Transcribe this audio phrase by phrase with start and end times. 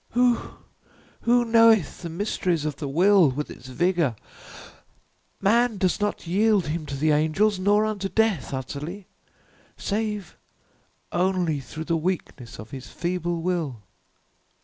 [0.13, 0.53] Who
[1.21, 4.15] who knoweth the mysteries of the will with its vigor?
[5.39, 9.05] Man doth not yield him to the angels, nor unto death utterly,
[9.77, 10.39] save
[11.11, 13.83] only through the weakness of his feeble will."